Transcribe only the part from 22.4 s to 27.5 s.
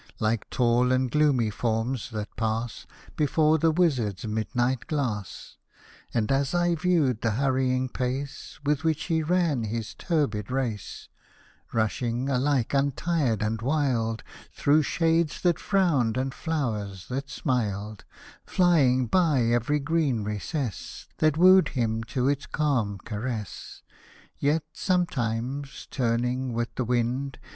calm caress. Yet, sometimes turning with the wind.